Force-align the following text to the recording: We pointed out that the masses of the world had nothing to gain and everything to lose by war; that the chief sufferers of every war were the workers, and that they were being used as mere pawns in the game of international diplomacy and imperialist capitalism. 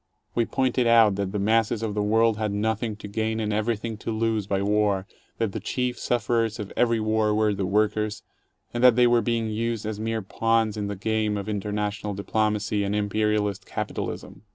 We 0.33 0.45
pointed 0.47 0.87
out 0.87 1.13
that 1.17 1.31
the 1.31 1.37
masses 1.37 1.83
of 1.83 1.93
the 1.93 2.01
world 2.01 2.37
had 2.37 2.51
nothing 2.51 2.95
to 2.95 3.07
gain 3.07 3.39
and 3.39 3.53
everything 3.53 3.97
to 3.97 4.09
lose 4.09 4.47
by 4.47 4.63
war; 4.63 5.05
that 5.37 5.51
the 5.51 5.59
chief 5.59 5.99
sufferers 5.99 6.57
of 6.57 6.73
every 6.75 6.99
war 6.99 7.35
were 7.35 7.53
the 7.53 7.67
workers, 7.67 8.23
and 8.73 8.83
that 8.83 8.95
they 8.95 9.05
were 9.05 9.21
being 9.21 9.51
used 9.51 9.85
as 9.85 9.99
mere 9.99 10.23
pawns 10.23 10.75
in 10.75 10.87
the 10.87 10.95
game 10.95 11.37
of 11.37 11.47
international 11.47 12.15
diplomacy 12.15 12.83
and 12.83 12.95
imperialist 12.95 13.67
capitalism. 13.67 14.41